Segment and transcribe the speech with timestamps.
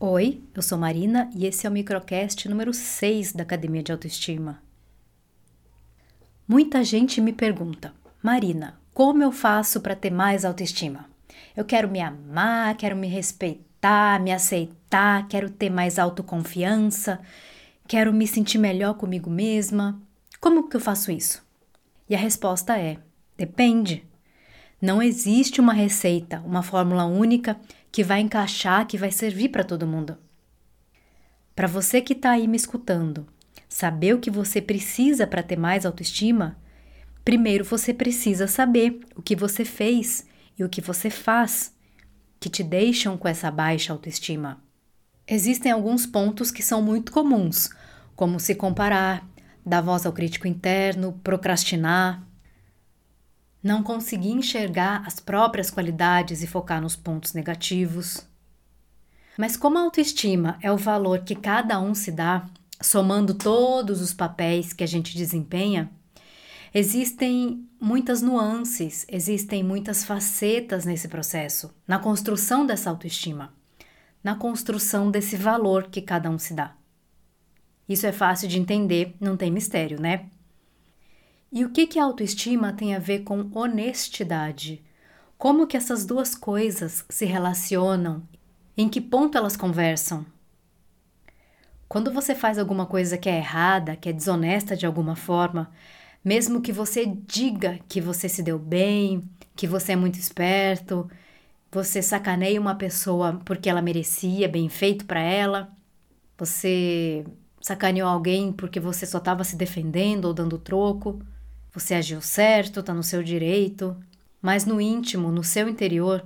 [0.00, 4.62] Oi, eu sou Marina e esse é o microcast número 6 da Academia de Autoestima.
[6.46, 11.06] Muita gente me pergunta, Marina, como eu faço para ter mais autoestima?
[11.56, 17.18] Eu quero me amar, quero me respeitar, me aceitar, quero ter mais autoconfiança,
[17.88, 20.00] quero me sentir melhor comigo mesma.
[20.40, 21.44] Como que eu faço isso?
[22.08, 22.98] E a resposta é:
[23.36, 24.04] depende.
[24.80, 27.58] Não existe uma receita, uma fórmula única
[27.90, 30.16] que vai encaixar, que vai servir para todo mundo.
[31.54, 33.26] Para você que está aí me escutando,
[33.68, 36.56] saber o que você precisa para ter mais autoestima,
[37.24, 40.26] primeiro você precisa saber o que você fez
[40.58, 41.74] e o que você faz
[42.40, 44.62] que te deixam com essa baixa autoestima.
[45.26, 47.70] Existem alguns pontos que são muito comuns,
[48.14, 49.28] como se comparar,
[49.64, 52.26] dar voz ao crítico interno, procrastinar,
[53.62, 58.26] não conseguir enxergar as próprias qualidades e focar nos pontos negativos.
[59.36, 62.46] Mas como a autoestima é o valor que cada um se dá,
[62.80, 65.90] somando todos os papéis que a gente desempenha,
[66.72, 73.52] existem muitas nuances, existem muitas facetas nesse processo, na construção dessa autoestima,
[74.22, 76.74] na construção desse valor que cada um se dá.
[77.88, 80.26] Isso é fácil de entender, não tem mistério, né?
[81.50, 84.82] E o que, que autoestima tem a ver com honestidade?
[85.38, 88.22] Como que essas duas coisas se relacionam?
[88.76, 90.26] Em que ponto elas conversam?
[91.88, 95.70] Quando você faz alguma coisa que é errada, que é desonesta de alguma forma,
[96.22, 101.10] mesmo que você diga que você se deu bem, que você é muito esperto,
[101.72, 105.70] você sacaneia uma pessoa porque ela merecia, bem feito para ela,
[106.36, 107.24] você
[107.60, 111.22] sacaneou alguém porque você só estava se defendendo ou dando troco.
[111.72, 113.96] Você agiu certo, está no seu direito,
[114.40, 116.24] mas no íntimo, no seu interior,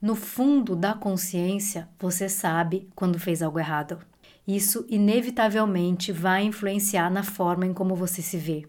[0.00, 3.98] no fundo da consciência, você sabe quando fez algo errado.
[4.46, 8.66] Isso inevitavelmente vai influenciar na forma em como você se vê.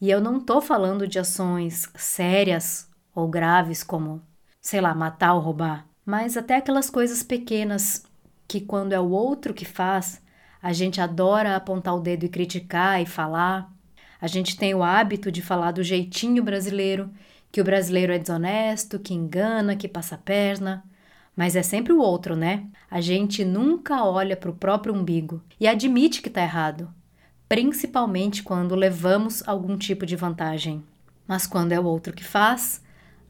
[0.00, 4.22] E eu não estou falando de ações sérias ou graves como,
[4.60, 8.04] sei lá, matar ou roubar, mas até aquelas coisas pequenas
[8.48, 10.22] que, quando é o outro que faz,
[10.62, 13.72] a gente adora apontar o dedo e criticar e falar,
[14.22, 17.10] a gente tem o hábito de falar do jeitinho brasileiro,
[17.50, 20.84] que o brasileiro é desonesto, que engana, que passa perna.
[21.34, 22.68] Mas é sempre o outro, né?
[22.88, 26.88] A gente nunca olha para o próprio umbigo e admite que está errado,
[27.48, 30.84] principalmente quando levamos algum tipo de vantagem.
[31.26, 32.80] Mas quando é o outro que faz,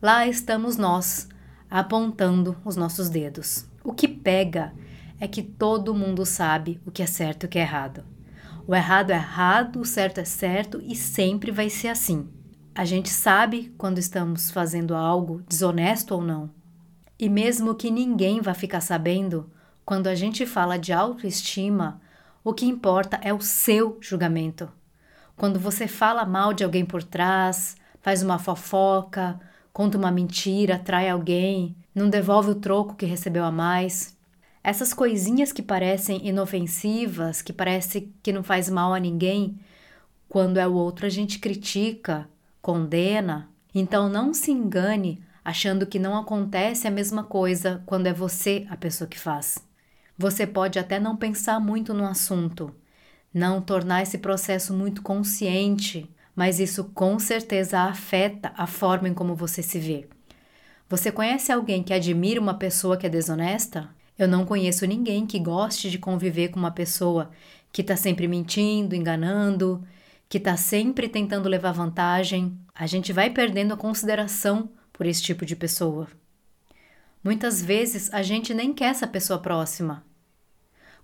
[0.02, 1.26] lá estamos nós,
[1.70, 3.66] apontando os nossos dedos.
[3.82, 4.74] O que pega
[5.18, 8.11] é que todo mundo sabe o que é certo e o que é errado.
[8.66, 12.28] O errado é errado, o certo é certo e sempre vai ser assim.
[12.74, 16.50] A gente sabe quando estamos fazendo algo desonesto ou não.
[17.18, 19.50] E mesmo que ninguém vá ficar sabendo,
[19.84, 22.00] quando a gente fala de autoestima,
[22.44, 24.68] o que importa é o seu julgamento.
[25.36, 29.40] Quando você fala mal de alguém por trás, faz uma fofoca,
[29.72, 34.16] conta uma mentira, trai alguém, não devolve o troco que recebeu a mais,
[34.62, 39.58] essas coisinhas que parecem inofensivas, que parece que não faz mal a ninguém,
[40.28, 42.28] quando é o outro a gente critica,
[42.60, 43.48] condena.
[43.74, 48.76] Então não se engane achando que não acontece a mesma coisa quando é você a
[48.76, 49.58] pessoa que faz.
[50.16, 52.72] Você pode até não pensar muito no assunto,
[53.34, 59.34] não tornar esse processo muito consciente, mas isso com certeza afeta a forma em como
[59.34, 60.08] você se vê.
[60.88, 63.88] Você conhece alguém que admira uma pessoa que é desonesta?
[64.18, 67.30] Eu não conheço ninguém que goste de conviver com uma pessoa
[67.72, 69.82] que está sempre mentindo, enganando,
[70.28, 72.58] que está sempre tentando levar vantagem.
[72.74, 76.08] A gente vai perdendo a consideração por esse tipo de pessoa.
[77.24, 80.04] Muitas vezes a gente nem quer essa pessoa próxima.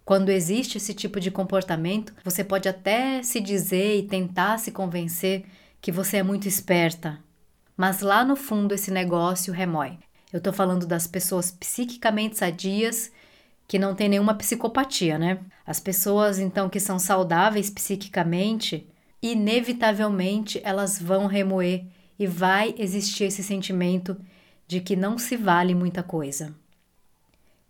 [0.05, 5.45] Quando existe esse tipo de comportamento, você pode até se dizer e tentar se convencer
[5.81, 7.23] que você é muito esperta,
[7.77, 9.99] mas lá no fundo esse negócio remói.
[10.33, 13.11] Eu tô falando das pessoas psiquicamente sadias
[13.67, 15.39] que não têm nenhuma psicopatia, né?
[15.67, 18.89] As pessoas então que são saudáveis psiquicamente,
[19.23, 21.85] inevitavelmente elas vão remoer
[22.19, 24.17] e vai existir esse sentimento
[24.67, 26.55] de que não se vale muita coisa.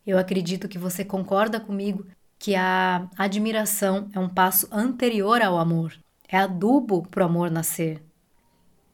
[0.06, 2.06] Eu acredito que você concorda comigo
[2.38, 5.92] que a admiração é um passo anterior ao amor,
[6.28, 8.07] é adubo para o amor nascer.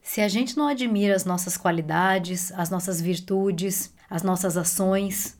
[0.06, 5.36] Se a gente não admira as nossas qualidades, as nossas virtudes, as nossas ações,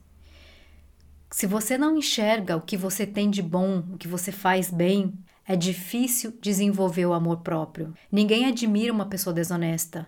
[1.31, 5.13] se você não enxerga o que você tem de bom, o que você faz bem,
[5.47, 7.93] é difícil desenvolver o amor próprio.
[8.11, 10.07] Ninguém admira uma pessoa desonesta.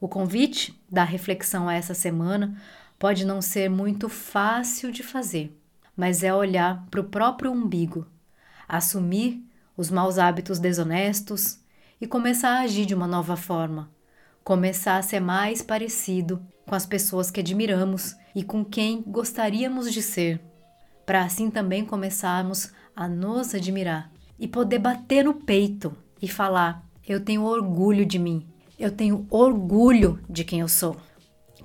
[0.00, 2.56] O convite da reflexão a essa semana
[2.96, 5.60] pode não ser muito fácil de fazer,
[5.96, 8.06] mas é olhar para o próprio umbigo,
[8.68, 9.44] assumir
[9.76, 11.58] os maus hábitos desonestos
[12.00, 13.90] e começar a agir de uma nova forma,
[14.44, 20.02] começar a ser mais parecido com as pessoas que admiramos e com quem gostaríamos de
[20.02, 20.40] ser,
[21.04, 27.20] para assim também começarmos a nos admirar e poder bater no peito e falar: Eu
[27.20, 28.46] tenho orgulho de mim,
[28.78, 30.96] eu tenho orgulho de quem eu sou.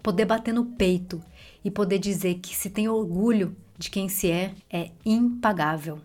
[0.01, 1.21] Poder bater no peito
[1.63, 5.99] e poder dizer que se tem orgulho de quem se é é impagável.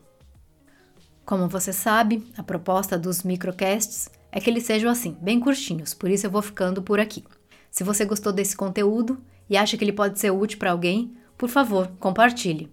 [1.27, 6.09] Como você sabe, a proposta dos microcasts é que eles sejam assim, bem curtinhos, por
[6.09, 7.25] isso eu vou ficando por aqui.
[7.69, 9.21] Se você gostou desse conteúdo
[9.51, 12.73] e acha que ele pode ser útil para alguém, por favor, compartilhe.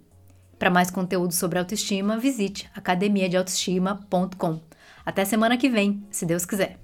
[0.59, 4.61] Para mais conteúdo sobre autoestima, visite academiadeautoestima.com.
[5.03, 6.82] Até semana que vem, se Deus quiser.